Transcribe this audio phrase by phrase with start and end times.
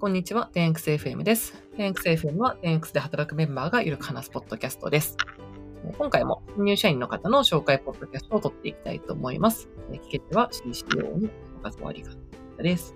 [0.00, 1.60] こんにちは、10XFM です。
[1.76, 5.16] 10XFM は 10X で働くメンバーがいる話すポッドキャストです。
[5.98, 9.68] 今回も新入社員の方の紹介ポッドキャストを撮っていきたいと思います。
[9.90, 11.28] 聞けては CCO に
[11.58, 12.12] おかずわりが
[12.62, 12.94] です。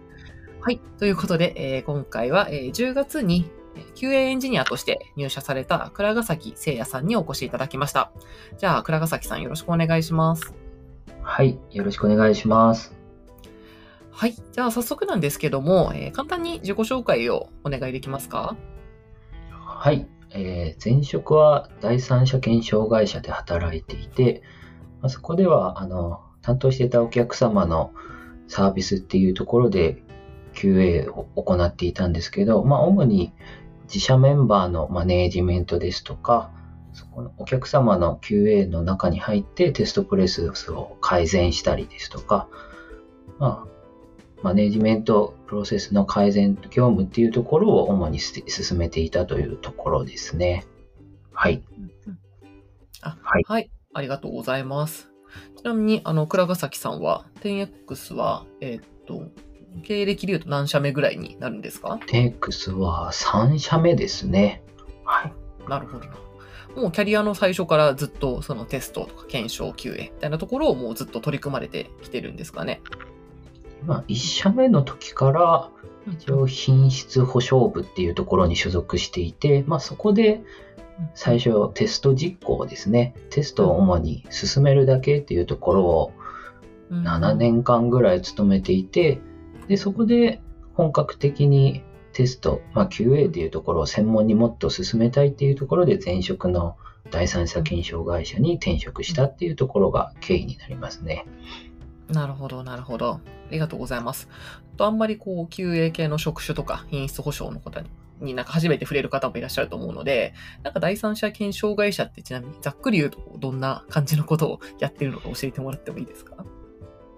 [0.60, 0.80] はい。
[1.00, 3.50] ということで、えー今回は、えー10月に
[3.96, 8.12] QA エンジニアとして入社された倉ヶ崎聖也さんにお越しいただきました。
[8.58, 10.54] じゃあ、倉ヶ崎さんよろしくお願いします。
[11.20, 13.01] はい、よろしくお願いします。
[14.14, 14.34] はい。
[14.34, 18.56] じゃあ、早速なんですけども、えー簡単に自己紹介をお願いできますか？
[19.50, 24.42] はい、えー前職は第三者検証会社で働いていて、
[25.00, 27.92] まあそこではあの担当していたお客様の
[28.48, 30.02] サービスっていうところで
[30.54, 33.32] QA を行っていたんですけど、まあ、主に
[33.84, 36.50] 自社メンバーのマネージメントですとか、
[36.92, 42.48] そこのお客様の QA の中に入ってテストプレスを改善したりですとか、
[43.38, 43.71] まあ、
[44.42, 50.66] マネージメントプロセスの改善業務っていうところを主にす進めていたというところですね。
[51.32, 51.62] はい。
[53.00, 53.70] あ、はいはい。
[53.94, 55.10] ありがとうございます。
[55.56, 59.30] ちなみに、あの、倉ヶ崎さんは、10X は、えーっと、
[59.82, 61.98] 経歴で言うと何社目ぐらいになるんですか？
[62.06, 64.62] テックスは3社目ですね。
[65.04, 65.32] はい。
[65.68, 66.14] なるほどな。
[66.76, 72.82] もうキャリアの最初からずっとそのテストとか検証 QA みたいなところをもうずっと取り組まれてきてるんですかね？
[73.86, 75.70] まあ、1社目の時から
[76.12, 80.42] 一応品質保証部っていうところに所属していて、まあ、そこで
[81.14, 83.14] 最初テスト実行ですね。
[83.30, 86.12] テストを主に進めるだけっていうところを
[86.90, 89.18] うん7年間ぐらい勤めていて、
[89.66, 90.40] で、そこで
[90.74, 96.76] 本格的にテスト、まあ、QA っていうところを専門にもっと進めたいっていうところで前職の
[97.10, 101.26] 第三者検証会社に転職したっていうところが経緯になりますね。
[102.08, 103.14] なるほど、なるほど。
[103.14, 104.28] ありがとうございます。
[104.76, 116.44] と、あんまりこう、QA 系の職種とか品質保証の方に、になんか初めて触れる方もいらっしゃると思うので、なんか第三者検証会社ってちなみにざっくり言うとどんな感じのことをやってるのか教えてもらってもいいですか？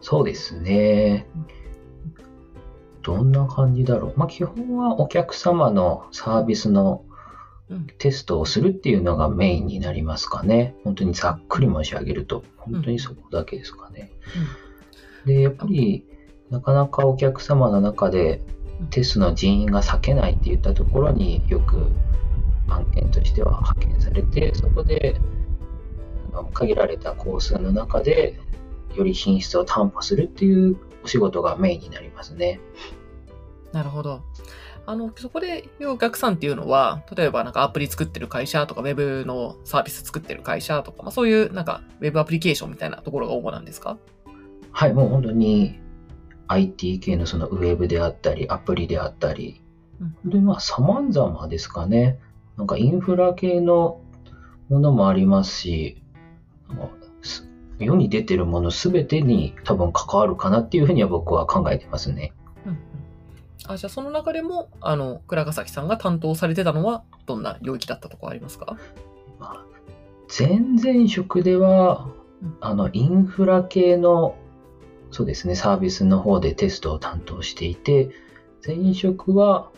[0.01, 1.27] そうですね。
[3.03, 4.19] どんな感じだろう。
[4.19, 7.05] まあ、基本はお客様のサービスの
[7.71, 7.87] うん。
[7.99, 10.75] テストをするっていうのがメインになりますかね。
[10.85, 14.11] 本当にざっくり申し上げると、本当にそこだけですかね。
[15.27, 16.07] で、やっぱり、
[16.51, 18.43] なかなかお客様の中で
[18.91, 21.89] テストの人員が避けないっていったところによく
[22.69, 25.21] 案件としては派遣されて、そこで
[26.53, 28.39] 限られた工数の中で
[28.95, 32.61] より品質を担保するっていうお仕事がメインになりますね。
[33.73, 34.23] なるほど。
[34.87, 43.97] あの、そこで言うお客さんっていうのは、例えばなんかアプリ作ってる会社とか、ウェブのサービス作ってる会社とか、まあそういうなんかウェブアプリケーションみたいなところが主なんですか？
[44.77, 45.79] はい、もう本当に
[46.49, 49.63] IT 系のそのウェブであったり、アプリであったり、
[50.01, 50.09] うん。
[50.25, 52.19] 本当にまあ様々ですかね。
[52.57, 54.01] なんかインフラ系の
[54.69, 56.03] ものもありますし、
[57.79, 62.33] 世に出てるものすべてに多分関わるかなっていうふうには僕は考えてますね。
[62.67, 62.79] うんうん。
[63.69, 68.77] あ、じゃあその中でも、あの、倉ヶ崎さんが担当されてたのは、どんな領域だったとかありますか？
[69.39, 69.65] まあ
[70.37, 72.09] 前々職では
[72.43, 74.37] うん、あの、インフラ系の、
[75.15, 78.11] そうですね、サービスの方でテストを担当していて、
[78.67, 79.71] 前職は、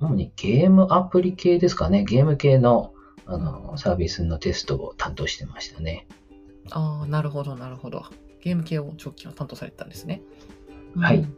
[0.00, 2.94] 主にゲームアプリ系ですかね、ゲーム系の
[3.26, 6.06] あのサービスのテストを担当してましたね。
[6.70, 8.06] ああ、なるほど、なるほど。
[8.40, 10.22] ゲーム系を長期は担当されてたんですね。
[10.96, 11.36] はいうん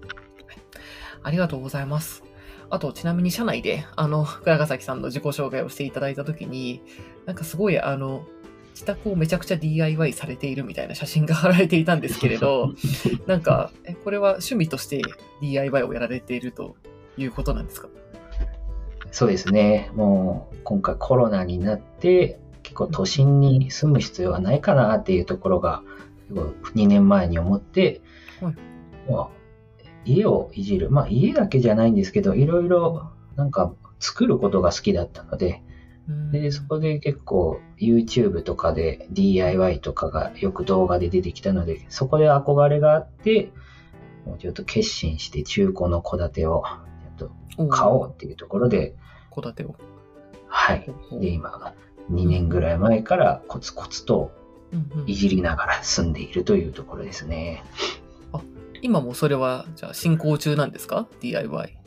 [1.25, 2.23] ありがとうございます。
[2.69, 6.83] あと、ちなみに社内で、あの、倉ヶ崎さんの自己紹介をしていただいたときに、
[7.25, 8.27] なんかすごい、あの、
[8.75, 12.75] 自宅をめちゃくちゃ DIY されているみたいな写真が貼られていたんですけれど、
[13.27, 15.01] なんか、えこれは趣味として
[15.41, 16.75] DIY をやられていると
[17.17, 17.89] いうことなんですか？
[19.13, 25.83] そうですね、もう今回コロナになって、結構都心に住む必要はないかなっていうところが、
[26.33, 28.01] 2年前に思って、
[28.41, 28.55] はい。
[29.09, 29.29] まあ
[30.05, 35.74] 家をいじる、まあ家だけじゃないんですけど、いろいろなんか作ることが好きだったので、うん
[36.33, 43.53] で、そこで結構 YouTube とかで DIY とかがよく動画で出てきたので、そこで憧れがあって、
[44.27, 46.65] もうちょっと決心して中古の戸建てを
[47.19, 47.29] ちょっ
[47.59, 48.95] と買おうっていうところで、
[49.35, 49.77] 戸建てを。
[50.49, 50.87] はい。
[51.21, 51.75] で、今、
[52.11, 54.33] 2年ぐらい前からコツコツと
[54.73, 57.63] うんうんいじりながら住んでいるというところですね。
[58.83, 61.79] 今もそれは、じゃあ進行中なんですか ?DIY。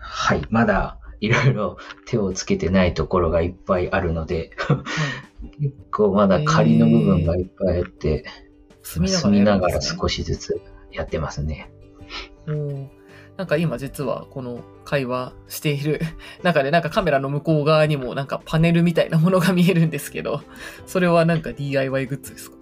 [0.00, 0.42] はい。
[0.50, 1.76] まだいろいろ
[2.06, 4.50] 手をつけてないところがいっぱいあるので、
[5.60, 8.24] 結構まだ仮の部分がいっぱいあって、
[8.82, 10.60] 住みながら住みながら少しずつ
[10.92, 11.70] やってますね。
[13.36, 16.00] なんか今実はこの会話している
[16.42, 20.40] 中でなんかカメラの向こう側にもなんかパネルみたいなものが見えるんですけど、
[20.86, 22.56] それはなんか DIY グッズですか？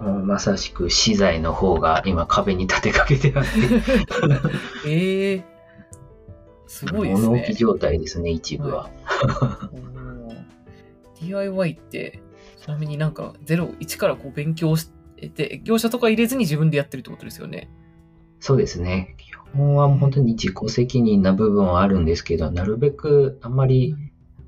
[0.00, 3.50] うんまさしく資材の方が今壁に立てかけてあって、
[4.88, 5.44] ええ
[6.70, 7.54] すごいですね物置き。
[7.54, 8.88] 状態ですね、一部は。
[9.74, 10.36] おー
[11.20, 12.22] DIY って、
[12.62, 14.88] ちなみになんか0、1からこう勉強し
[15.34, 17.68] て、業者とか入れずに自分でやってるってことですよね。
[18.38, 19.16] そうですね。
[19.18, 23.96] 基本は本当に自己責任な部分はあるんですけど、なるべくあんまり、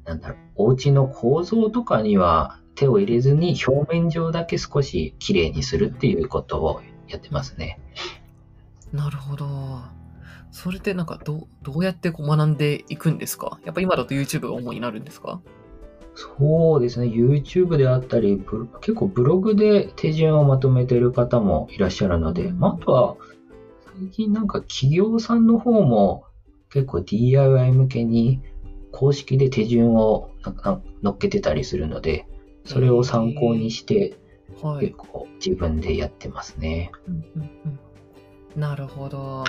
[0.04, 7.80] なんだろう、お家の構造とかには手を入れずに表面上だけ少し綺麗にするっていうことをやってますね。
[8.92, 10.01] なるほど。
[10.50, 13.58] それってなんかどう、どうやってこう学んでいくんですか？
[13.64, 15.40] やっぱ今だと YouTube が主になるんですか？
[16.14, 17.06] そうですね。
[17.06, 23.16] YouTube であったり、ブ結構ブログで手順をまとめてる方もいらっしゃるので、まあ、あとは
[23.98, 26.24] 最近なんか企業さんの方も
[26.70, 28.42] 結構 DIY 向けに
[28.90, 32.26] 公式で手順をなんか載っけてたりするので、
[32.66, 34.18] それを参考にして
[34.60, 34.96] はい結。
[34.98, 36.92] 構自分でやってますね。
[37.08, 37.78] うんうんうん
[38.54, 39.44] なるほど。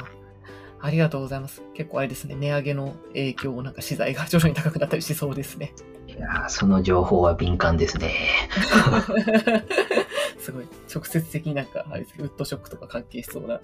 [0.83, 1.63] ありがとうございます。
[1.73, 5.73] 結構あれですね、値上げの影響、なんか資材が徐々に高くなったりしそうですね。
[6.09, 8.13] いやーその情報は敏感ですね。
[10.37, 13.61] すごい、直接的になんか、あれですウッドショックとか関係しそうな。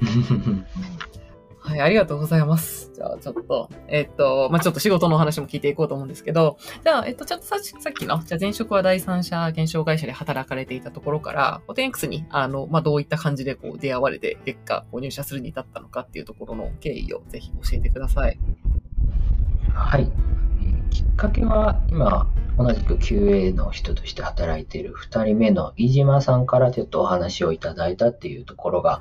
[1.62, 2.90] はい、ありがとうございます。
[2.94, 18.38] じゃあ、ちょっと、えっと、まあ、ちょっと仕事のお話も聞いていこうと思うんですけど、じゃあ、えっと、ちょっとささっきの、じゃあ前職は第三者検証会社で働かれていたところから、お 10X に、あの、まあ、どういった感じでこう出会われて、結果、こう入社するに至ったのかっていうところの経緯をぜひ教えてください。
[19.74, 20.10] はい。
[20.90, 22.26] きっかけは、今、
[22.56, 29.00] 同じく QA の人として働いている2人目の飯島さんからちょっとお話をいただいたっていうところが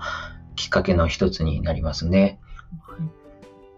[0.55, 2.39] きっかけの一つになりますね。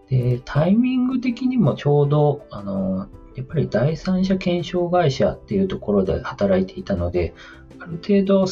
[0.08, 7.34] で、タイミング的にもちょうど、あの、やっぱり第三者検証会社っていうところで働いていたので、
[7.78, 8.46] ある程度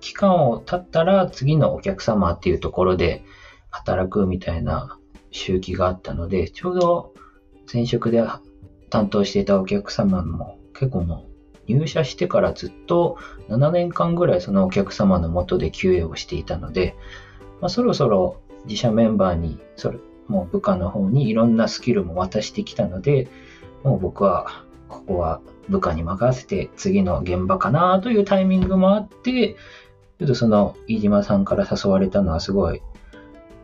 [0.00, 3.24] 期間を経ったら次のお客様っていうところで
[3.70, 4.98] 働くみたいな
[5.30, 7.14] 周期があったので、ちょうど
[7.72, 8.24] 前職で
[8.90, 11.26] 担当していたお客様も結構も
[11.68, 16.96] う入社してからずっと7年間ぐらいそのお客様の元で QA をしていたので、
[17.60, 23.28] まあ、そろそろ自社メンバーにそれもう部下の方にいろんなスキルも渡してきたので、
[23.82, 29.56] もう僕はここは部下に任せて次の現場かなというタイミングもあって、
[30.18, 32.82] ちょっとその飯島さんから誘われたのはすごい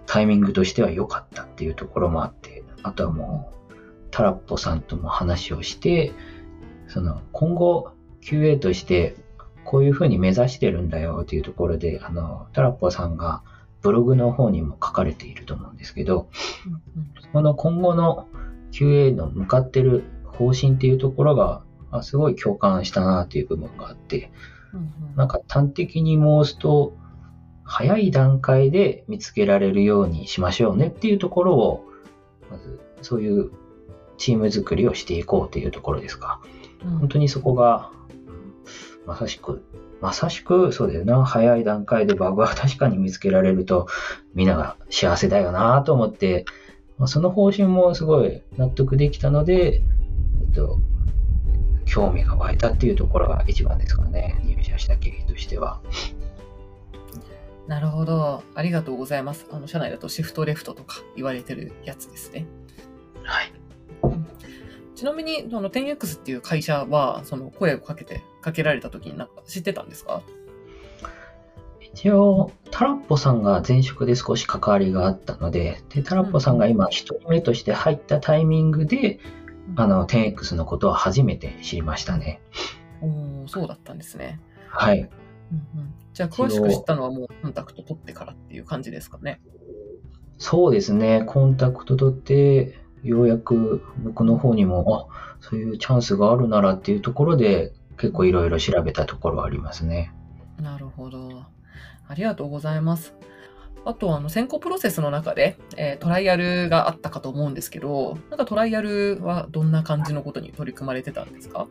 [0.06, 3.74] タイミングとしては良かったっていうところもあって、あとはもう
[4.10, 6.12] タラッポさんとも話をして、
[6.88, 7.90] その今後
[8.22, 9.16] QA として
[9.64, 13.42] こういうふうに目指してるんだよっていうところで、あの、タラッポさんが
[13.84, 16.30] ブログの方にも書かれていると思うんですけど、
[17.34, 18.26] この今後の
[18.72, 24.32] QA の向かってる方針っていうところが、あすごい共感したなっていう部分があって、
[25.16, 26.96] なんか端的に申すと、
[27.62, 31.84] 早い段階で見つけられるようにしましょうねっていうところを、
[32.50, 33.50] まずそういう
[34.16, 36.40] チーム作りをしていこうというところですか。
[36.82, 37.90] 本当にそこが、
[39.06, 39.62] まさしく、
[40.04, 43.88] まさしくそうだよな、早い段階でバグは確かに見つけられると、
[44.34, 46.44] みんなが幸せだよなと思って、
[46.98, 49.80] まあその方針もすごい納得できたので、
[50.42, 50.78] えっと、
[51.86, 55.80] 興味が湧いたっていうところが一番ですかね、入社した経緯としては。
[57.66, 58.42] なるほど。
[58.54, 59.46] ありがとうございます。
[59.50, 62.44] あの、社内だとシフトレフトとか言われてるやつですね。
[63.22, 63.63] はい。
[65.04, 70.22] ちなみに、その 10X っていう会社は、その声をかけて、かけられた時になんか知ってたんですか？
[71.82, 79.20] 一応、タラッポさんが前職で少し関わりがあったので、でタラッポさんが今一人目として入ったタイミングで、
[79.76, 82.40] あの、10X のことは初めて知りましたね。
[83.02, 84.40] おーそうだったんですね。
[84.70, 85.00] はい。
[85.00, 85.10] うんうん、
[86.14, 89.42] じゃあ、詳しく知ったのはもうコンタクト取ってからっていう感じですかね？
[90.38, 91.24] そうですね。
[91.26, 100.12] コンタクト取って、ようやく僕の方にも、あ、そういうチャンスがあるならっていうところで、結構いろいろ調べたところはありますね。
[100.60, 101.44] なるほど。
[102.08, 103.14] ありがとうございます。
[103.84, 111.66] あと、あの、選考プロセスの中で、えートライアルがあったかと思うんですけど、なんかトライアルはどんな感じのことに取り組まれてたんですか？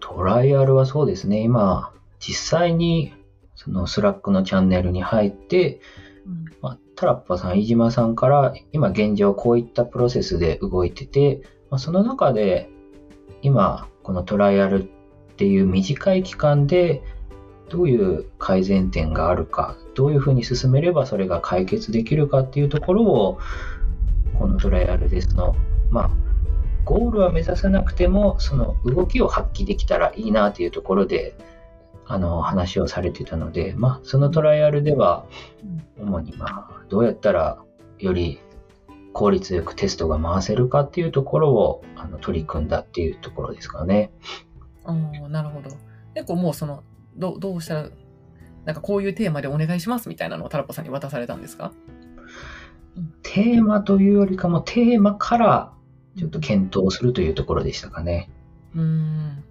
[0.00, 1.40] トライアルはそうですね。
[1.40, 3.12] 今、実際に、
[3.56, 6.03] その Slack のチャンネルに入って、うん
[6.60, 12.70] まあ、タラッパさん、飯島さんから、今現状こういったプロセスで動いてて、まあ、その中で、
[13.42, 14.86] 今、このトライアルっ
[15.36, 17.02] ていう短い期間で、
[17.68, 23.38] どういう改善点があるか、どういうふうに進めればそれが解決できるかっていうところを、
[24.38, 25.56] このトライアルですの、
[25.90, 26.10] まあ、
[26.84, 31.34] ゴールは目指さなくても、その動きを発揮できたらいいなというところで、
[32.06, 35.26] あの、話をされてたので、まあ、そのトライアルでは、
[35.98, 37.58] 主にまあ、どうやったら
[37.98, 38.40] より
[39.12, 44.10] 効率よくテストが回せるかっていうところをあの取り組んだっていうところですかね。
[44.84, 45.70] ああ、なるほど。
[46.14, 46.82] 結構もうその、
[47.16, 47.88] どどうしたら、
[48.64, 51.72] なんかこういうテーマでお願いしますみたいなのをタラポさんに渡されたんですか？
[53.22, 55.72] テーマというよりかもテーマから
[56.16, 58.30] ちょっと検討するというところでしたかね。
[58.74, 59.44] うん。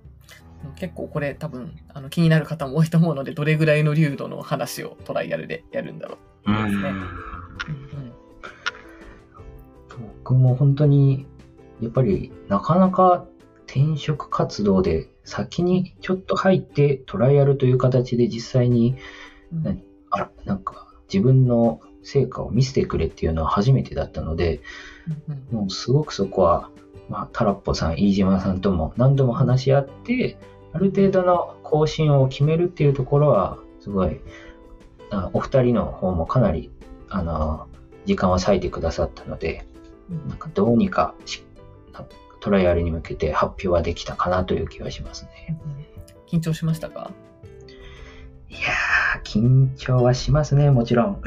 [0.76, 6.52] 結構これ多分あの気になる方も多いと思うので、どれぐらいの流度の話をトライアルでやるんだろう。
[6.52, 6.64] うん。
[6.66, 8.14] ですねうん。
[10.22, 11.28] 僕も本当に
[11.82, 13.26] やっぱりなかなか
[13.68, 18.96] 転職活動で先にちょっと入ってトライアルという形で実際に
[19.52, 19.64] うん。
[19.64, 24.62] 何あらなんか自分の成果を見せてくれっていうのは初めてだったので、
[25.28, 25.58] うんうん。
[25.62, 26.70] もうすごくそこは、
[27.10, 30.38] まあ、タラッポさん、飯島さんとも何度も話し合って、
[30.74, 34.20] ある程度の更新を決めるっていうところは、すごい、
[35.12, 36.72] あお二人の方もかなり、
[37.10, 37.68] あの、
[38.06, 39.66] 時間を割いてくださったので、
[40.28, 41.16] なんかどうにか
[42.42, 45.58] トライアルに向けて発表はできたかなという気はしますね。
[46.28, 47.12] 緊張しましたか？
[48.50, 51.22] いやー、緊張はしますね、もちろん。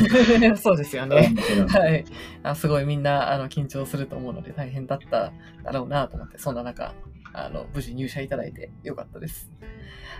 [0.56, 1.34] そうですよね。
[1.68, 2.04] はい。
[2.42, 5.32] あすごいみんなあの緊張すると思うので大変だった
[5.62, 6.94] だろうなと思って、そんな中、
[7.32, 9.50] あの無事入社いただいてよかったです。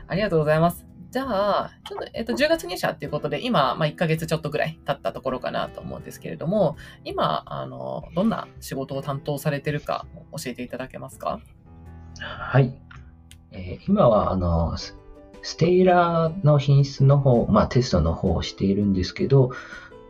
[0.07, 0.87] ありがとうございます。
[1.11, 1.25] じゃ
[1.65, 11.41] あ、ちょっと、えっと、10月入社っていうことで、今、まあ、1ヶ月ちょっとぐらい経ったところかなと思うんですけれども、今、あの、どんな仕事を担当されてるか教えていただけますか？
[12.19, 12.75] はい。
[13.51, 14.97] えー今は、あの、ス
[15.59, 19.51] テイラーの品質の方、まあテストの方をしているんですけど、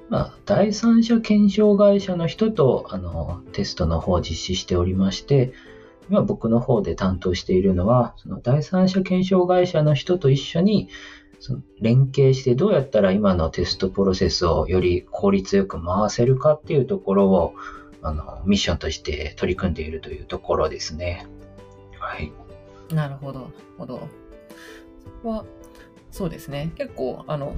[0.09, 5.53] まあ、第三者検証会社の人と、あの、テストの方を実施しておりまして、
[6.13, 10.91] 今僕の方で担当しているのは、その第三者検証会社の人と一緒に、
[11.41, 17.55] その連携してどうやったら今のテストプロセスをより効率よく回せるかっていうところを、
[18.03, 21.27] あの、ミッションとして取り組んでいるというところですね。
[21.99, 22.31] はい。
[22.95, 24.01] なるほど、ほど。
[25.03, 25.45] そこは、
[26.11, 26.73] そうですね。
[26.75, 27.55] 結構、あの、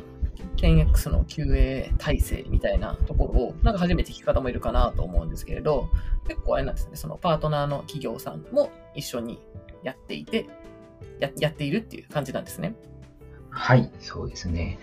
[0.56, 5.88] 10X の QA 体制みたいなところを、なんか初めて聞く方もいるかなと思うんですけれど、
[6.26, 9.40] 結構あれなんですね、そのパートナーの企業さんも一緒に
[9.82, 10.46] やっていて、
[11.20, 12.74] ややっているっていう感じなんですね。
[13.50, 14.78] はい、そうですね。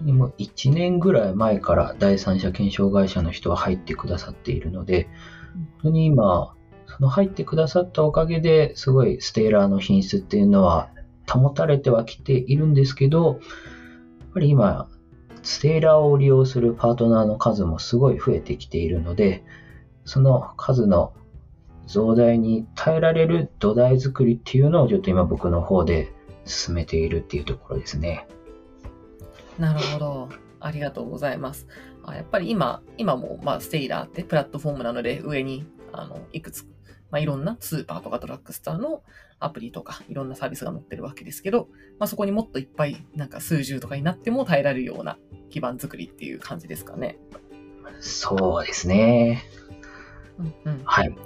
[0.00, 5.08] でも1年ぐらい前から第三者検証会社の人は入ってくださっているので、
[5.52, 6.54] 本当に今、
[6.86, 10.88] その入ってくださったおかげですごいステーラーの品質っていうのは
[11.30, 13.40] 保たれてはきているんですけど、
[14.32, 14.88] ぱり今、
[15.42, 19.44] ステーラーを利用するパートナーの数もすごい増えてきているので、
[20.04, 21.12] その数の
[21.86, 26.12] 増大に耐えられる土台作りっていうのをちょっと今僕の方で
[26.44, 28.26] 進めているっていうところですね。
[29.58, 30.28] なるほど。
[30.60, 31.66] ありがとうございます。
[32.04, 36.66] あやっぱり今、今も、まあ、ステイラーってプラットフォームなので、上に、あの、いくつ、
[37.10, 39.02] まあ、いろんなスーパーとかドラッグストアの
[39.40, 45.18] アプリとか、いろんなサービスが載ってるわけですけど、まあ、そこにもっといっぱい、なんか数十とかになっても耐えられるような
[45.50, 47.18] 基盤作りっていう感じですかね。
[48.00, 49.42] そうですね。
[50.38, 50.82] うんうん。
[50.84, 51.16] はい。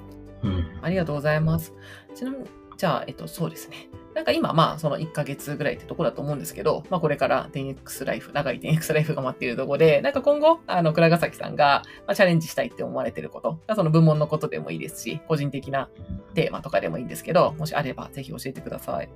[0.42, 0.78] うん。
[0.82, 1.72] ありがとうございます。
[2.14, 2.44] ちなみに、
[2.82, 3.88] じゃあ、えっと、そうですね。
[4.12, 15.90] なんか今、まあ、その1ヶ月ぐらいってとこだと思うんですけど、まあ、これから 10X ライフ、長い 10X ライフが待っているところで、なんか今後、あの、倉ヶ崎さんが、まあ、チャレンジしたいって思われてること、その部門のことでもいいですし、個人的な
[16.34, 19.08] テーマとかでもいいんですけど、もしあればぜひ教えてください。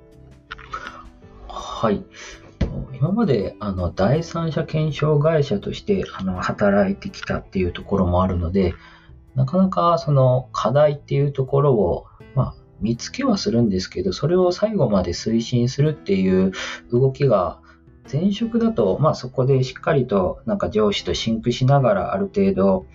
[1.48, 2.04] はい。
[2.94, 8.76] 今まであの第三者検証会社としてあの働いてきたっていうところもあるので、
[9.34, 12.06] なかなかその課題っていうところを、
[12.36, 16.52] まあ、見つけはするんですけど、それを最後まで推進するっていう
[16.92, 17.60] 動きが、
[18.10, 22.86] 前職だと、まあそこでしっかりとなんか上司とシンクしながらある程度、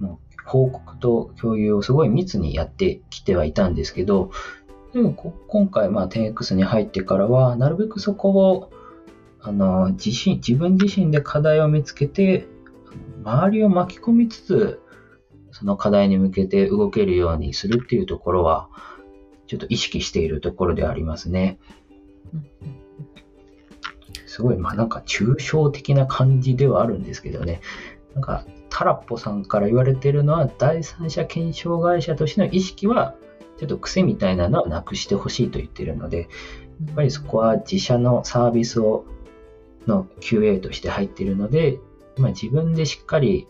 [0.00, 4.30] もう報告と共有をすごい密にやってきてはいたんですけど、
[4.92, 5.12] でも
[5.48, 8.70] 今回、まあ、10X に入ってからは、なるべくそこを、
[9.40, 12.46] あの、自身、自分自身で課題を見つけて、
[13.22, 14.80] 周りを巻き込みつつ、
[15.52, 18.68] その課題に向けて動けるようにするっていうところは、
[19.46, 21.58] ちょっと意識しているところでありますね。
[24.26, 27.60] すごい、まあなんか抽象的な感じではあるんですけどね。
[28.14, 33.14] なんか、タラッポさんから言われてるのは、第三者検証会社としての意識は
[33.58, 36.28] ちょっと癖みたいなのはなくしてほしいと言ってるので、
[36.86, 39.04] やっぱりそこは自社のサービスを
[39.86, 41.80] の QA として入っているので、
[42.18, 43.48] まあ、自分でしっかり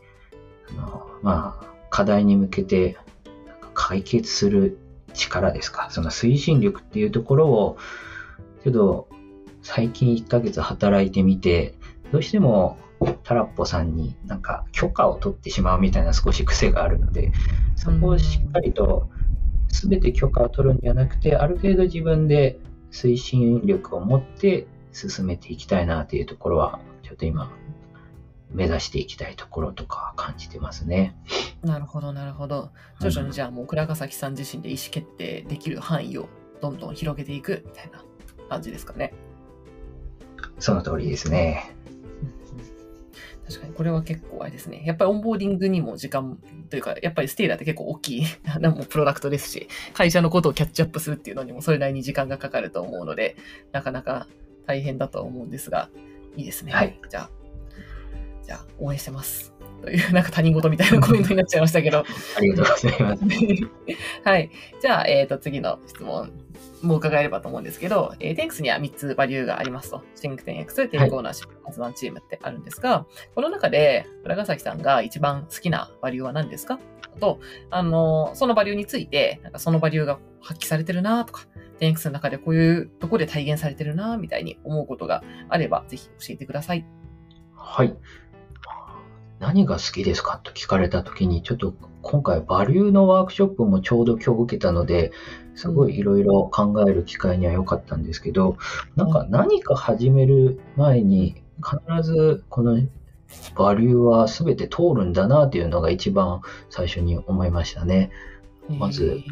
[0.70, 1.66] あの、まあ、
[1.98, 2.96] 課題に向けて
[3.74, 4.78] 解決する
[5.14, 7.76] 力ですか、その推進力っていうところを、
[8.62, 9.08] ちょっと
[9.62, 11.74] 最近1ヶ月働いてみて、
[12.12, 12.78] どうしても
[13.24, 17.32] タラッポさんになんか許可を取ってしまうみたいな少し癖があるので、
[17.74, 19.10] そこをしっかりと
[19.66, 22.60] 全て許可を取るんじゃなくて、ある程度自分で
[22.92, 27.50] 推進力を持って進めていきたいなっていうところは、ちょっと今、
[28.50, 31.16] 目指していきたいところとか感じてますね。
[31.62, 32.70] なるほど、なるほど。
[33.00, 36.28] 徐々にじゃあもう倉ヶ崎さん自身で意思決定できる範囲を
[36.60, 38.02] どんどん広げていくみたいな
[38.48, 39.12] 感じですかね。
[40.58, 41.74] その通りですね。
[43.46, 44.82] 確かにこれは結構あれですね。
[44.84, 46.38] やっぱりオンボーディングにも時間
[46.68, 48.26] というか、やっぱりステーラーって結構大きい
[48.60, 53.36] でもプロダクトですし、会社のことをキャッチアップするっていうのにもそれなりに時間がかかると思うので、
[53.72, 54.26] なかなか
[54.66, 55.88] 大変だとは思うんですが、
[56.36, 56.72] いいですね。
[56.72, 57.00] はい。
[57.08, 57.30] じゃあ、
[58.48, 59.52] じゃあ応援してます。
[59.82, 61.98] という、なんか他人事みたいなコメントになっちゃいましたけど。
[61.98, 63.22] ありがとうございます。
[64.24, 64.50] はい。
[64.80, 66.32] じゃあ、えっ、ー、と、次の質問
[66.82, 70.02] も伺えればと思うんですけど、えー、Thanks には3つバリューがありますと。
[70.16, 76.80] シンク 10X、テレコーナーシップ、発売チームってあるんですが、この中で、浦ヶ崎さんが一番好きなバリューは何ですか？
[77.20, 77.38] と、
[77.70, 81.46] あの、そのバリューについて、なんかそのバリューが発揮されてるなとか、
[81.80, 86.84] 10X の中でこういうところで体現されてるなみたいに思うことがあれば、ぜひ教えてください。
[87.54, 87.96] はい。
[89.40, 90.40] 何が好きですか？
[90.42, 95.12] と聞かれたときに、ちょっと今回バリューのワークショップもちょうど今日受けたので、
[95.54, 98.56] すごいいろいろ考える機会には良かったんですけど、
[98.96, 102.80] なんか何か始める前に必ずこの
[103.56, 106.40] バリューは全て通るんだなっていうのが一番
[106.70, 108.10] 最初に思いましたね。
[108.68, 109.22] まず、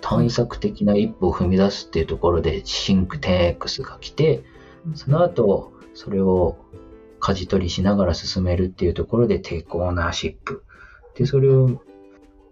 [0.00, 4.44] 探索的な一歩を踏み出すっていうところで、シンク 10X が来て、
[4.94, 6.58] その後、それを
[7.24, 10.62] 舵取りしながら進めるっていうところでテイクオーナーシップ。
[11.14, 11.80] で、それを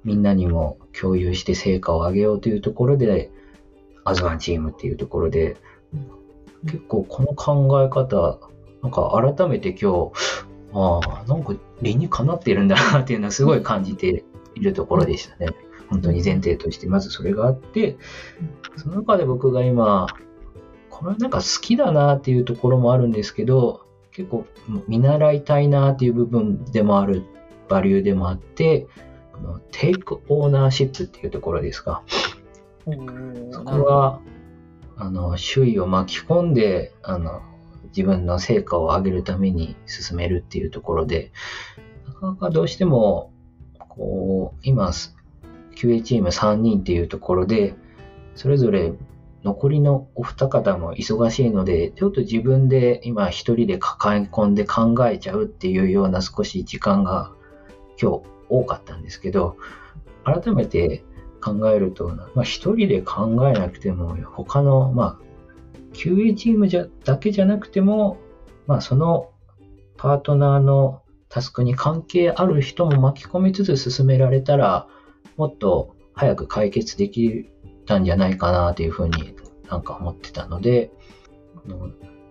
[0.03, 3.31] みんなにも共有して成果を上げようというところで、
[4.05, 5.59] アズワンチームっていうところで、
[6.65, 8.39] 結構この考え方、
[8.83, 10.13] なんか改めて今日、
[10.73, 15.49] ああ、なんか理にかなってるんだなっていうのはすごい感じているところでしたね。
[15.91, 17.99] 本当に前提として、まずそれがあって、
[18.77, 20.07] その中で僕が今、
[20.89, 23.82] これなんか好きだなっていうところもあるんですけど、
[24.13, 24.47] 結構
[24.89, 27.25] 見習いたいなっていう部分でもある、
[27.69, 28.87] バリューでもあって、
[29.71, 32.03] テイクオーナーシップっていうところですか。
[33.51, 34.21] そこは、
[34.97, 37.43] あの、周囲を巻き込んで、あの、
[37.97, 41.33] 自分の成果を上げるために進めるっていうところで、
[42.07, 43.33] なかなかどうしても、
[43.79, 44.89] こう、今、
[45.75, 47.75] QA チーム3人っていうところで、
[48.35, 48.93] それぞれ
[49.45, 57.33] 残りのお二方も忙しいので、ちょっと自分で今一人で抱え込んで考えちゃうっていうような少し時間が
[58.01, 59.57] 今日多かったんですけど、
[60.25, 61.05] 改めて
[61.43, 65.23] 考えると、まあ一人で考えなくても、他の、まあ、
[65.93, 68.19] QA チームじゃだけじゃなくても、
[68.67, 69.31] まあその
[69.97, 74.87] パートナーのタスクに関係ある人も巻き込みつつ進められたら、
[75.37, 77.51] もっと早く解決できる
[77.93, 79.35] たんじゃないかなというふうに
[79.69, 80.91] なんか思ってたので、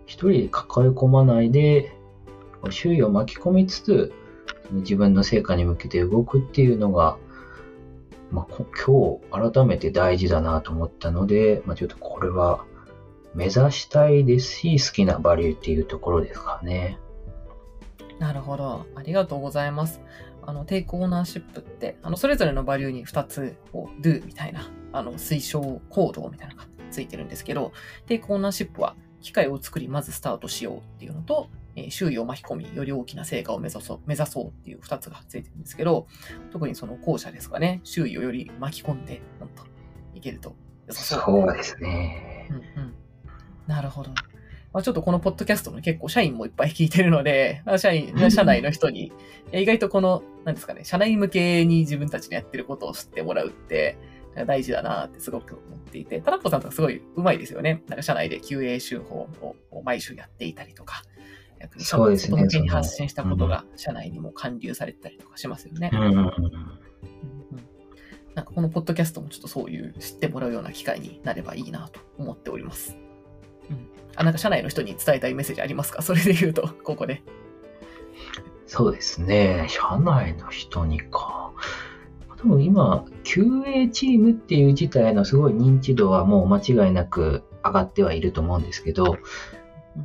[0.06, 1.95] 一人で抱え込まないで、
[2.69, 4.13] 周囲を巻き込みつつ、
[4.71, 7.17] 自分の成果に向けて動くっていうのが、
[8.32, 12.65] まあ、今日改めて大事だなと思ったので、まあ、ちょっとこれは
[13.36, 16.97] 目指したいですし、好きなバリューっていうところですかね。
[18.19, 18.86] なるほど。
[18.95, 20.02] ありがとうございます。
[20.43, 27.73] あの、テイクオーナーシップって、あの、それぞれのバリューに2つを do みたいな、あの、推奨行動みたいなのがついてるんですけど、
[28.06, 36.08] テイクオーナーシップは機械を作り、まずスタートしようっていうのと、えー、周囲を巻き込み、より大きな成果を目指そう、目指そうっていう2つがついてるんですけど、
[36.51, 39.63] 特にその後者ですかね、周囲をより巻き込んで、もっと
[40.15, 40.56] いけると
[40.88, 41.21] 良さそう。
[41.21, 42.47] そうですね。
[42.49, 42.93] うんうん。
[43.67, 44.12] なるほど。
[44.73, 49.12] まあ、ちょっとこのポッドキャストも結構社員もいっぱい聞いてるので、 社員、社内の人に、
[49.53, 53.97] 意外とこの、なんですかね、社内向けに自分たちのやってることを知ってもらうって、
[54.47, 57.84] 大事だなってすごく思っていて、タラッポさんとかすごい上手いですよね。
[57.88, 59.27] なんか社内で QA 手法
[59.71, 61.03] を毎週やっていたりとか、
[61.77, 62.43] そうですね。
[62.43, 65.91] に発信したことが社内にも還流されたりとかしますよね。
[65.93, 66.31] うんうんうん
[68.34, 72.95] なんかこのポッドキャストもちょっとそういう知ってもらうような機会になればいいなと思っております。
[74.15, 76.02] あ、なんか社内の人に伝えたいメッセージありますか？
[76.04, 77.24] それで言うと、ここで。
[78.67, 79.65] そうですね。
[79.67, 81.52] 社内の人にか。
[82.38, 89.17] 多分今、QA チームっていう自体のすごい認知度はもう間違いなく上がってはいると思うんですけど、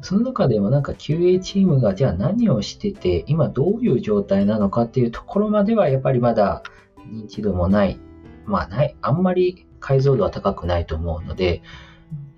[0.02, 6.62] その中でもなんか QA チームがじゃあ何をしてて、今どういう状態なのかっていうところまではやっぱりまだ
[7.08, 8.00] 認知度もない、
[8.46, 11.62] まあない、あんまり解像度は高くないと思うので、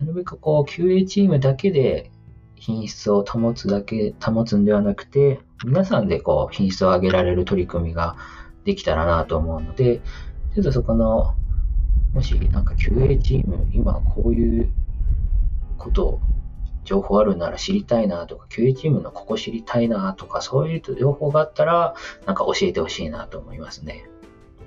[0.00, 2.10] なるべくこう QA チームだけで
[2.56, 8.16] 品質を保つだけ、保つんではなくて、皆さんでこう品質を上げられる取り組みが
[8.64, 10.00] できたらなと思うので、
[10.54, 11.34] ちょっとそこの、
[12.12, 14.70] もしなんか QA チーム、今こういう
[15.76, 16.20] こと
[16.88, 24.08] 情報あるなら知りたいなとか、QA チームのここ知りたいなとか、そういう情報があったら、なんか教えてほしいなと思いますね。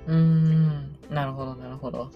[0.06, 2.10] うーん、なるほど、なるほど。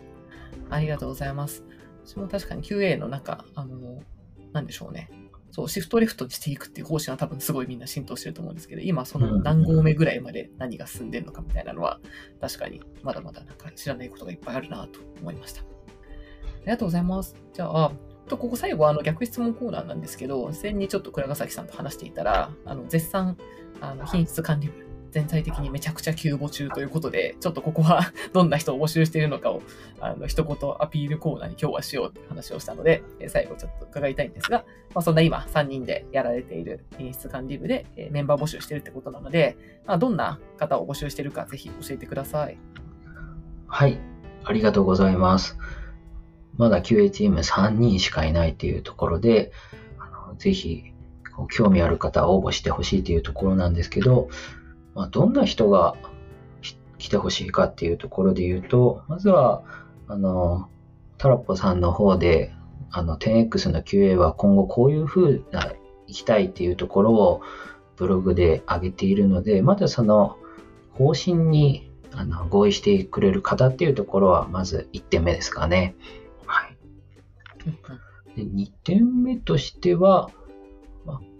[0.70, 1.64] ありがとうございます。
[2.06, 4.02] 私も確かに QA の中、あの、
[4.52, 5.10] なんでしょうね。
[5.50, 12.00] そう、シフトレフトしていくっていう方針は多分すごいみんな浸透してると思うんですけど、今その何合目ぐらいまで何が進んでるのかみたいなのは、
[12.40, 15.62] 確かにまだまだなんか知らないことがいっぱいあるなと思いました。
[15.62, 15.64] あ
[16.60, 17.34] りがとうございます。
[17.52, 17.92] じゃあ、
[18.28, 23.36] とここ最後あの逆質問コーナーなんですけど、事前にちょっと倉ヶ崎さんと話していたら、あの絶賛
[23.80, 24.85] あの品質管理部
[25.16, 29.62] 全体的にめちゃくちゃ急募中ということで、ちょっとここは どんな人を募集しているのかを、
[29.98, 42.58] あの、一言アピールコーナーに今日はしようって話をしたので、最後ちょっと伺いたいんですが、まあ、そんな今3人でやられている品質管理部でメンバー募集してるってことなので、まあ、どんな方を募集してるかぜひ教えてください。
[43.68, 43.98] はい。
[44.44, 45.56] ありがとうございます。
[46.58, 49.50] まだ QA チーム3人しかいないというところで、
[49.98, 50.92] あのぜひ、
[51.50, 54.28] 興味ある方は応募してほしいというところなんですけど、
[54.96, 55.94] まあ、どんな人が
[56.96, 59.62] 来てほしいかっていうところで言うと、まずは、
[60.08, 60.70] あの、
[61.18, 62.52] タラッポさんの方で、
[62.90, 65.70] あの、10X の QA は今後こういう風な
[66.06, 67.42] 行きたいっていうところを
[67.96, 70.38] ブログで上げているので、まずその
[70.92, 75.94] 方針にあの合意してくれる方っていうところは、まず1点目ですかね。
[76.46, 76.76] はい。
[78.34, 80.30] で2点目としては、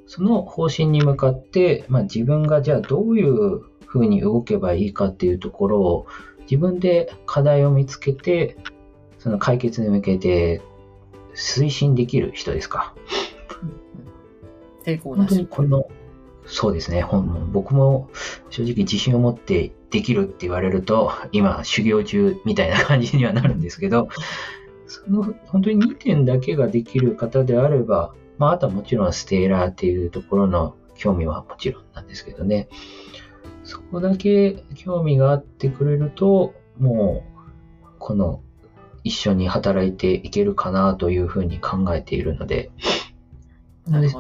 [0.07, 6.07] その方針に向かって、まあ、自分がじゃあどういうふうに動けばいいかっていうところを
[6.43, 8.57] 自分で課題を見つけて、
[9.19, 10.63] その解決に向けて
[11.35, 12.95] 推進できる人ですか。
[14.85, 15.47] 抵抗なし。
[15.51, 15.89] この、
[16.47, 17.05] そうですね。
[17.53, 18.09] 僕も
[18.51, 24.09] 正直自信を持ってできるって言われると、今修行中みたいな感じにはなるんですけど、
[24.87, 32.69] その本当に2点だけができる方であれば、まあ、あとはもちろんステーラーっていうところの興味はもちろんなんですけどね。
[33.65, 37.25] そこだけ興味があってくれると、も
[37.83, 38.41] う、この、
[39.03, 42.71] 一緒に働いていけるかなというふうに考えているので、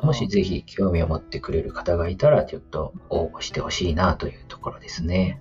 [0.03, 5.41] もしぜひ興味を持ってくれる方がいたら、ちょっと応募してほしいなというところですね。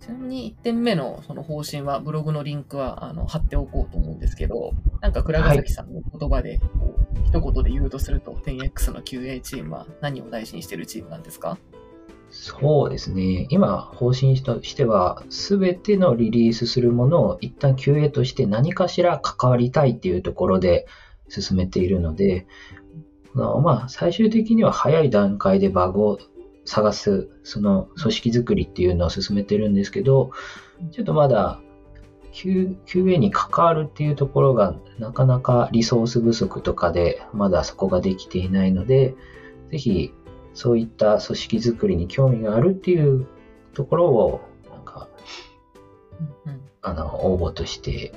[0.00, 6.58] ちなみに1点目のその方針は、ブログのリンクはあの貼っておこうと思うんですけど、なんか倉ヶ崎さんの言葉で、
[7.26, 11.58] 一言で言うとすると、10X の QA チームは何を大事にしているチームなんですか？
[12.30, 13.46] そうですね。
[13.50, 20.86] 今、方針としては、すべてのリリースするものを一旦 QA として何かしら関わりたいっていうところで
[21.28, 22.46] 進めているので、
[23.34, 26.18] まあ、最終的には早い段階でバグを
[26.64, 30.30] 探す、その組織づくりっていうのを進めてるんですけど、
[30.92, 31.60] ちょっとまだ、
[32.32, 39.14] QA に関わるっていうところがなかなかリソース不足とかでまだそこができていないので、
[39.70, 40.14] ぜひ
[40.54, 43.26] そういった組織づくりに興味があるっていう
[43.74, 44.40] ところを、
[44.70, 45.08] なんか、
[46.46, 48.12] うんうん、あの、応募として、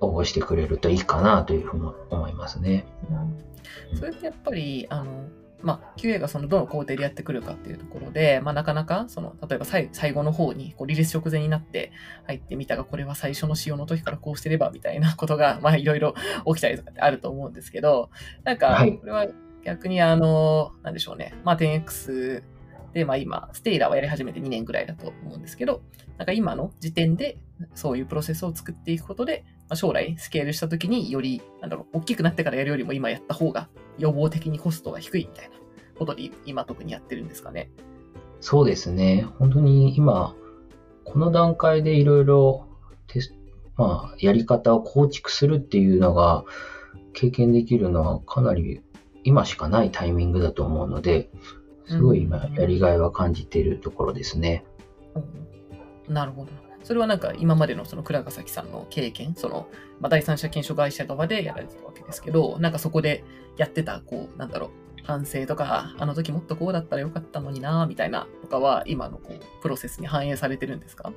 [0.00, 2.86] 応募してくれるといいかなというふうに思いますね。
[3.90, 5.28] うん、それってやっぱり、あの、
[5.66, 11.90] まあ、QA がそのどの工程でやってくるかっていうところで、まあ、なかなか、その、例えば最後の方に、こう、リリース直前になって
[12.28, 16.14] 入ってみたが、これは最初の使用の時からこうしてれば、みたいな ことが、まあ、いろいろ
[16.46, 18.10] 起きたりとかってあると思うんですけど、
[18.44, 19.26] なんか、これは
[19.64, 21.34] 逆に、あの、なんでしょうね。
[21.42, 22.44] まあ、10X
[22.92, 25.82] で、まあ今、ステイラーはやり始めて2年ぐらいだと思うんですけど、
[26.16, 27.38] なんか今の時点で
[27.74, 33.68] そういうプロセスを作っていくことで、まあ、将来スケールした時により、なんだろう、大きくなってからやるよりも今やった方が
[33.98, 35.56] 予防的にコストが低いみたいな
[35.98, 37.70] ことで今特にやってるんですかね？
[38.40, 39.26] そうですね。
[39.38, 40.34] 本当に今、
[41.04, 42.66] この段階でいろいろ
[43.06, 43.34] テス
[43.76, 46.44] まあ、やり方を構築するっていうのが
[47.12, 48.80] 経験できるのはかなり
[49.22, 51.30] 今しかないタイミングだと思うので、
[51.86, 54.64] すごい今やりがいは感じているところですね。
[56.08, 56.50] うん、なるほど。
[56.86, 59.66] それはなんか今までのその倉ヶ崎さんの経験、その、
[59.98, 63.24] まあ、第三者検証会社側でやられてたわけですけど、なんかそこで
[63.56, 64.70] やってた、こう、なんだろう、
[65.02, 71.12] 反省とか、あの時もっとこうだったらよかったのにな、みたいなとかは、今のこうプロセスに反映されてるんですか？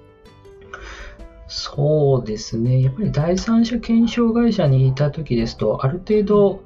[1.47, 2.81] そうですね。
[2.81, 6.63] やっぱり第三者検証会社にいた時ですと、ある程度、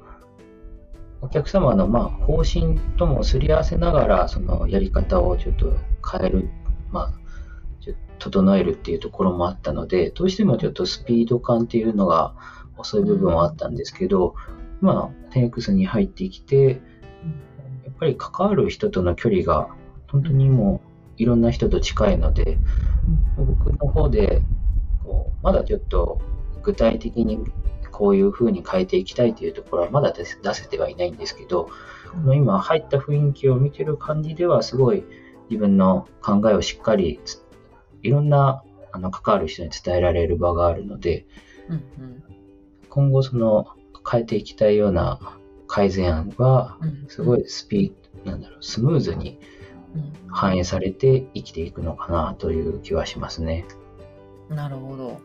[1.20, 5.74] お客様のまあ方針ともすり合わせながら、そのやり方をちょっと
[6.10, 6.48] 変える、
[6.90, 7.23] まあ、
[8.24, 12.34] 整えるっていうところもあったので、どうしてもちょっとスピード感っていうのが
[12.78, 14.34] 遅い部分はあったんですけど、
[14.80, 16.80] まあ、10X に入ってきて、
[17.84, 19.68] やっぱり関わる人との距離が
[20.10, 20.80] 本当にも
[21.18, 22.58] ういろんな人と近いので、
[23.36, 24.40] 僕の方で
[25.04, 26.22] こうまだちょっと
[26.62, 27.44] 具体的に
[27.92, 31.68] こういう風に変えていきたいというところはまだ出せてはいないんですけど、
[32.10, 35.04] この今入った雰囲気を見てる感じではすごい
[35.50, 37.20] 自分の考えをしっかり
[38.04, 38.62] いろんな
[38.92, 41.26] あの関わる人に伝えられる場があるので、
[41.68, 42.22] うんうん、
[42.88, 43.66] 今後その
[44.08, 45.18] 変えていきたいような
[45.66, 49.40] 改善案はすごいスピー、なんだろうスムーズに
[50.28, 53.64] 反映されて生きていくのかなという気はしますね。
[54.48, 55.20] なるほど。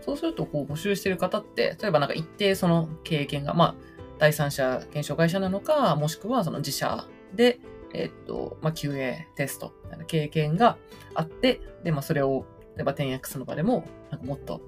[0.00, 3.74] そうすると、こう、募集してる方って、例えばなんか一定その経験が、まあ、
[4.18, 7.60] 第三者検証会社なのか、もしくはその自社で、
[7.94, 9.72] えっと、まあ、QA テスト、
[10.06, 10.76] 経験が
[11.14, 12.44] あって、で、まあ、それを、
[12.76, 14.60] 例えば 10X の場でも、なんかもっと、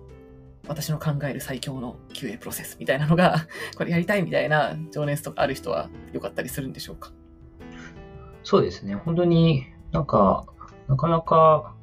[0.69, 7.13] 私の考える最強の QA プロセスみたいなのが、 これやりたいみたいな情熱とかある人はよかったりするんでしょうか？
[8.43, 8.95] そうですね。
[8.95, 10.47] 本当になんか、
[10.89, 11.75] なかなか、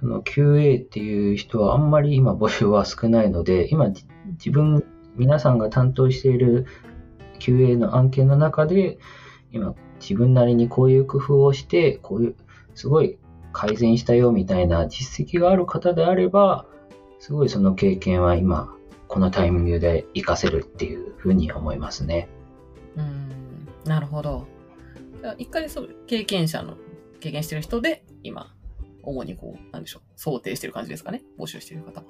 [0.00, 4.84] その QA っていう人はあんまり今募集は少ないので、今自分、
[5.16, 6.66] 皆さんが担当している
[7.38, 8.98] QA の案件の中で、
[9.52, 9.74] 今
[10.08, 12.34] 自分なりにこういう工夫をして、こういう、
[12.74, 13.18] すごい
[13.52, 16.66] 改善したよみたいな実績がある方であれば、
[17.18, 18.74] すごいその経験は今、
[19.08, 22.28] このタイミングで活かせるっていうふうに思いますね。
[22.96, 24.46] うん、なるほど。
[25.38, 26.76] 一回そう、経験者の、
[27.20, 28.54] 経験してる人で、今、
[29.02, 32.06] 主にこう、なんでしょう、想定してる感じですかね、募集してる方は。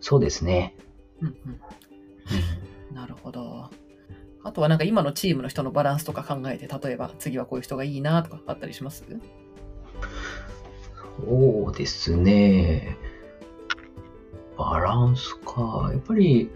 [0.00, 0.76] そうですね。
[1.20, 1.60] うんうん。
[2.94, 3.70] なるほど。
[4.44, 9.04] あとはなんか今のチームの人のバランスとか考えて、例えば次はこういう人がいいなとかあったりします？
[11.20, 12.96] そうですね。
[14.56, 15.90] バランスか。
[15.92, 16.50] やっぱり、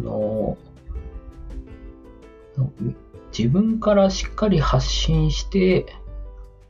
[0.00, 0.56] の、
[3.36, 5.86] 自分からしっかり発信して、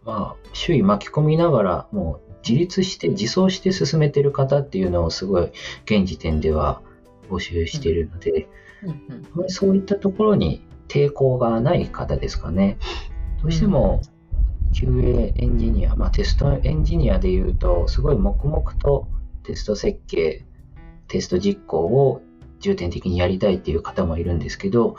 [0.05, 5.53] まあ、周囲巻き込みながら、もう自立して、自走して進めてる方っていうのをすごい、
[5.85, 6.81] 現時点では
[7.31, 8.47] 募集してるので、うん
[9.37, 12.79] うん、そういったところに抵抗がない方ですかね。
[13.43, 14.01] どうしても、
[14.73, 19.07] QA エンジニア、まあ、テストエンジニアでいうと、すごい黙々と
[19.45, 20.45] テスト設計、
[21.09, 22.23] テスト実行を
[22.61, 24.97] 重点的にやりたいっていう方もいるんですけど、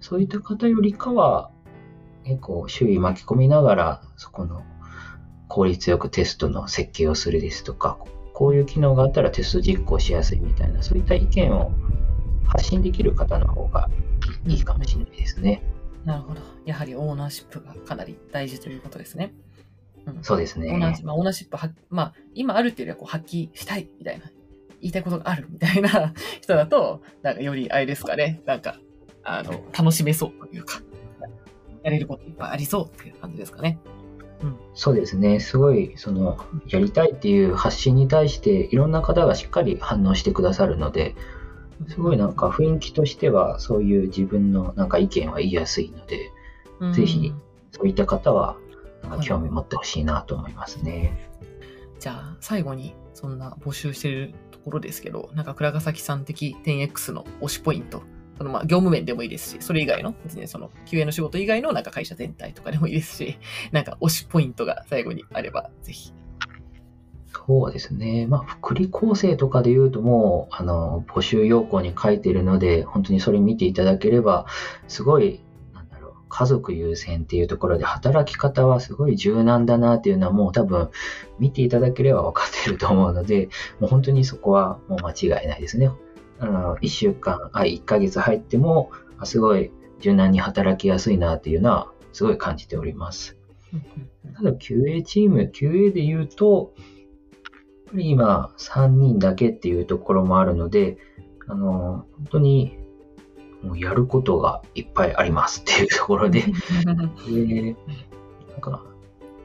[0.00, 1.50] そういった方よりかは、
[2.24, 4.62] 結構周囲巻き込みながら、そこの
[5.48, 7.98] 効率よくテストの設計をするですとか、
[8.32, 11.70] こういう機能があったらテスト実行しやすいみたいな、そういった意見を
[12.44, 13.88] 発信できる方の方が
[14.46, 15.62] いいかもしれないですね。
[16.04, 16.40] なるほど。
[16.64, 19.32] やはりオーナーシップがかなり大事ということですね。
[20.06, 20.72] うん、そうですね。
[20.72, 24.26] オーナー,、まあ、オーナーシップは、まあ、今あるっていうよりはこう発揮したいみたいな、
[24.80, 28.80] 言いたいことがあるみたいな 人だと、なんかよりあれですかね、なんか
[29.24, 30.80] あの、楽しめそうというか、
[31.82, 33.78] やれることいっぱいありそうっていう感じですかね。
[34.42, 35.38] うん、そうですね。
[35.38, 41.14] すごい、その、やりたいっていう発信に対して、いろんな方がしっかり反応してくださるので、
[41.88, 46.30] すごいなんか雰囲気としては、そういう自分のなんか意見は言いやすいので、
[46.80, 47.32] うん、ぜひ、
[47.70, 48.56] そういった方は、
[49.02, 51.30] なんか興味持ってほしいなと思いますね。
[51.98, 58.02] じゃあ、最後に、そんな募集してるところですけど、なんか倉ヶ崎さん的 10X の推しポイント
[58.42, 63.38] そのまあ業務面でもいいですし、それ以外の、別にその QA の仕事以外のなんか会社全体とかでもいいですし、
[63.70, 66.12] なんか推しポイントが最後にあれば、ぜひ。
[67.34, 68.26] そうですね。
[68.26, 74.46] まあ、福利厚生とかで言うともう、あの、募集要項に書いてるので、本当にそれ見ていただければ、
[74.86, 75.40] すごい、
[75.74, 80.90] なんだろう、家族優先っていうところで働き方はすごい柔軟だなっていうのはもう多分
[81.38, 83.48] 見ていただければ分かってると思うので、
[83.80, 85.90] もう本当にそこはもう間違いないですね。
[86.38, 88.90] あの、1週間、あ、1ヶ月入っても、
[89.24, 93.36] すごい柔軟に働きやすいなっていうのは、すごい感じております。
[94.36, 96.72] ただ、QA チーム、QA で言うと、
[97.92, 100.96] ぱり今、3人だけっていうところもあるので、
[101.46, 102.78] あの、本当に、
[103.62, 106.42] もうやることがいっぱいありますっていうところで、
[107.28, 107.76] で、
[108.50, 108.82] なんか、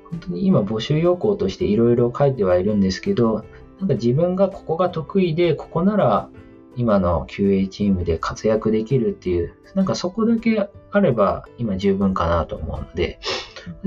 [0.09, 3.43] 本当に今募集要項としていろいろ書いてはいるんですけど、
[3.79, 6.29] なんか自分がここが得意で、ここなら
[6.75, 13.19] 今の QA チームで活躍できるっていう、なんかそこだけあれば今十分かなと思うので、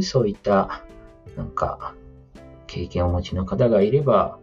[0.01, 0.85] そういった
[1.37, 1.95] なんか
[2.67, 4.40] 経験をお持ちの方がいれば、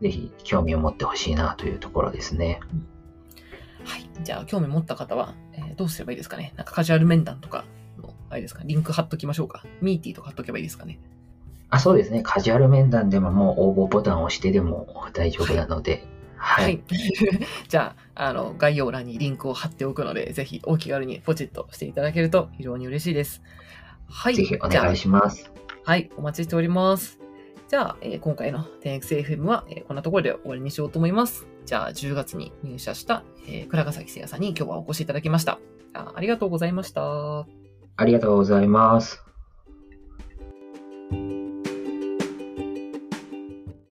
[0.00, 2.60] ぜひ興味を持ってほしいなというところですね。
[3.84, 4.08] はい。
[4.22, 6.52] じゃあ、興味持った方は、えーどうすればいいですかね？
[6.56, 7.64] なんかカジュアル面談とか
[8.02, 9.64] の、あれですか、リンク貼っときましょうか？
[9.80, 10.98] ミーティーとか貼っとけばいいですかね？
[11.70, 12.22] あ、そうですね。
[12.22, 16.64] カジュアル面談でももう応募ボタンを押してでも大丈夫なので、はい。
[16.64, 16.82] はい。
[17.68, 23.42] じゃあ、あの、概要欄にリンクを貼っておくので、ぜひお気軽にポチッとしていただけると非常に嬉しいです。
[24.08, 24.34] はい。
[24.34, 25.52] ぜひお願いします。
[25.84, 27.17] はい、お待ちしております。
[27.68, 31.46] じゃあ、えー今回の 10XFM は、えーこんなところで終わりにしようと思います。
[31.66, 35.58] じゃあ、10月に入社した、えー倉ヶ崎聖也さんに今日はお越しいただきました。
[35.94, 37.46] あありがとうございました。
[37.96, 39.27] ありがとうございます。